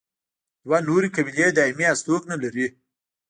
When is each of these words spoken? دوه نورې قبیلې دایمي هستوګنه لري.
دوه 0.65 0.77
نورې 0.87 1.09
قبیلې 1.15 1.47
دایمي 1.57 1.85
هستوګنه 1.91 2.35
لري. 2.43 2.67